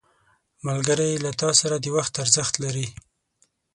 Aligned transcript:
ملګری 0.67 1.11
له 1.23 1.31
تا 1.41 1.49
سره 1.61 1.75
د 1.79 1.85
وخت 1.95 2.13
ارزښت 2.23 2.53
لري 2.63 2.87